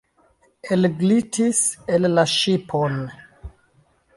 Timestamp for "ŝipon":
2.37-2.99